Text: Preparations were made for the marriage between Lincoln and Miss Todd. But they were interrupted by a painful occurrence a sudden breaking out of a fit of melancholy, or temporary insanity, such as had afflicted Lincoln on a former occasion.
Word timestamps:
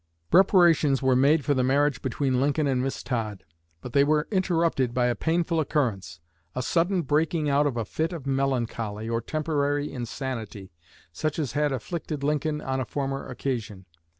Preparations 0.31 1.03
were 1.03 1.15
made 1.15 1.45
for 1.45 1.53
the 1.53 1.63
marriage 1.63 2.01
between 2.01 2.41
Lincoln 2.41 2.65
and 2.65 2.81
Miss 2.81 3.03
Todd. 3.03 3.43
But 3.81 3.93
they 3.93 4.03
were 4.03 4.27
interrupted 4.31 4.95
by 4.95 5.05
a 5.05 5.13
painful 5.15 5.59
occurrence 5.59 6.19
a 6.55 6.63
sudden 6.63 7.03
breaking 7.03 7.51
out 7.51 7.67
of 7.67 7.77
a 7.77 7.85
fit 7.85 8.11
of 8.11 8.25
melancholy, 8.25 9.07
or 9.07 9.21
temporary 9.21 9.93
insanity, 9.93 10.71
such 11.11 11.37
as 11.37 11.51
had 11.51 11.71
afflicted 11.71 12.23
Lincoln 12.23 12.61
on 12.61 12.79
a 12.79 12.85
former 12.85 13.27
occasion. 13.27 13.85